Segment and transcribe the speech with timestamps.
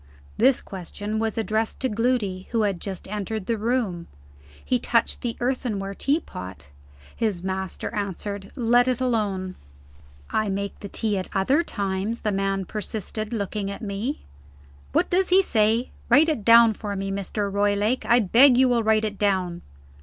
[0.35, 4.07] This question was addressed to Gloody, who had just entered the room.
[4.65, 6.69] He touched the earthenware teapot.
[7.15, 9.53] His master answered: "Let it alone."
[10.31, 14.23] "I make the tea at other times," the man persisted, looking at me.
[14.91, 15.91] "What does he say?
[16.09, 17.53] Write it down for me, Mr.
[17.53, 18.03] Roylake.
[18.07, 19.61] I beg you will write it down."